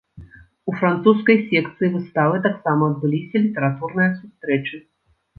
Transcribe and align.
У 0.71 0.73
французскай 0.79 1.35
секцыі 1.49 1.89
выставы 1.95 2.39
таксама 2.45 2.87
адбыліся 2.93 3.35
літаратурныя 3.43 4.07
сустрэчы. 4.17 4.81